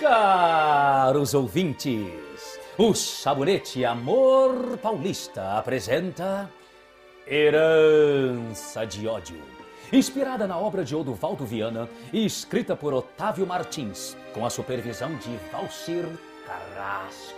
[0.00, 6.50] Caros ouvintes, o Sabonete Amor Paulista apresenta
[7.26, 9.42] Herança de Ódio.
[9.92, 15.36] Inspirada na obra de Odovaldo Viana e escrita por Otávio Martins, com a supervisão de
[15.52, 16.06] Valcir
[16.46, 17.36] Carrasco.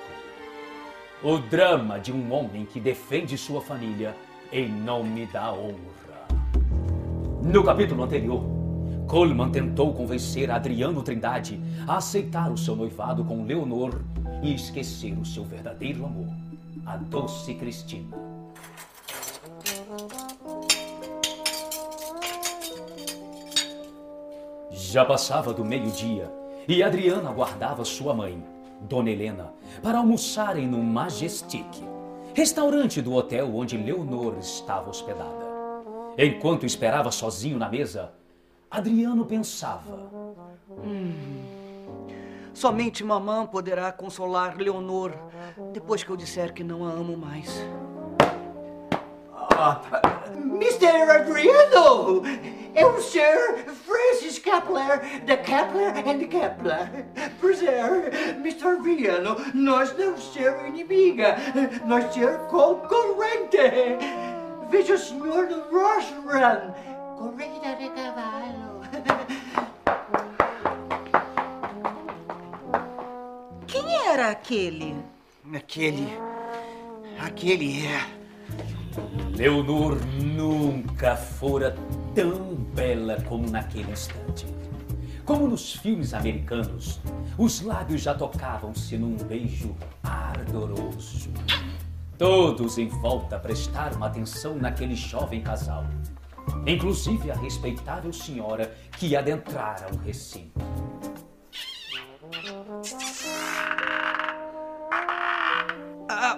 [1.20, 4.14] O drama de um homem que defende sua família
[4.52, 6.28] em nome da honra.
[7.42, 8.61] No capítulo anterior,
[9.12, 14.00] Coleman tentou convencer Adriano Trindade a aceitar o seu noivado com Leonor
[14.42, 16.34] e esquecer o seu verdadeiro amor,
[16.86, 18.16] a doce Cristina.
[24.70, 26.32] Já passava do meio-dia
[26.66, 28.42] e Adriana aguardava sua mãe,
[28.80, 31.68] Dona Helena, para almoçarem no Majestic,
[32.32, 35.52] restaurante do hotel onde Leonor estava hospedada.
[36.16, 38.10] Enquanto esperava sozinho na mesa,
[38.72, 40.10] Adriano pensava.
[42.54, 45.12] Somente mamã poderá consolar Leonor
[45.74, 47.62] depois que eu disser que não a amo mais.
[50.38, 51.10] Mr.
[51.10, 52.22] Adriano!
[52.74, 57.06] É o Sir Francis Kepler, da Kepler and Kepler.
[57.38, 58.68] Prazer, Mr.
[58.68, 61.36] Adriano, nós não ser inimiga,
[61.84, 63.58] nós ser concorrente.
[64.70, 65.62] Veja o senhor no
[74.12, 74.94] era aquele?
[75.54, 76.06] Aquele.
[77.18, 78.06] Aquele é.
[79.34, 81.74] Leonor nunca fora
[82.14, 84.46] tão bela como naquele instante.
[85.24, 87.00] Como nos filmes americanos,
[87.38, 91.30] os lábios já tocavam-se num beijo ardoroso.
[92.18, 95.86] Todos em volta prestaram atenção naquele jovem casal,
[96.66, 100.60] inclusive a respeitável senhora que adentrara o recinto.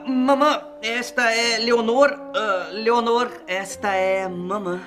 [0.06, 2.10] Mamã, esta é Leonor.
[2.34, 4.80] Ah, Leonor, esta é mamã.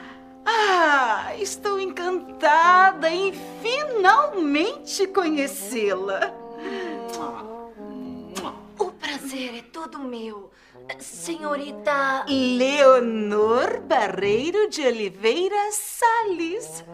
[0.45, 6.33] Ah, estou encantada em finalmente conhecê-la.
[8.79, 10.51] O prazer é todo meu.
[10.99, 12.25] Senhorita.
[12.29, 16.85] Leonor Barreiro de Oliveira Salles.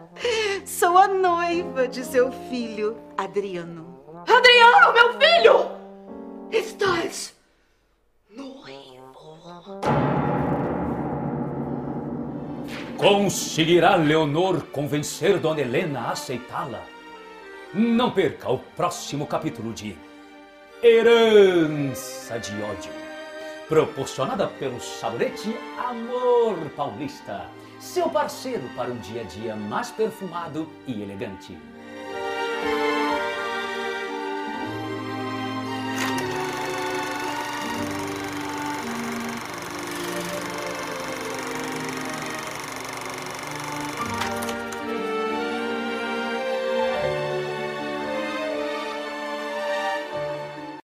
[0.66, 4.24] Sou a noiva de seu filho, Adriano.
[4.26, 5.70] Adriano, meu filho!
[6.50, 7.37] Estás
[12.98, 16.84] Conseguirá Leonor convencer Dona Helena a aceitá-la?
[17.72, 19.96] Não perca o próximo capítulo de
[20.82, 22.90] Herança de Ódio,
[23.68, 27.46] proporcionada pelo Sabonete Amor Paulista,
[27.78, 31.56] seu parceiro para um dia a dia mais perfumado e elegante.